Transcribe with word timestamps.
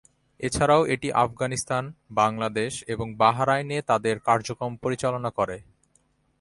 এছাড়াও 0.39 0.81
এটি 0.85 1.07
আফগানিস্তান, 1.15 1.83
বাংলাদেশ 2.11 2.71
এবং 2.87 3.07
বাহরাইন-এ 3.15 3.79
তাদের 3.81 4.15
কার্যক্রম 4.19 4.71
পরিচালনা 4.75 5.29
করে। 5.29 5.57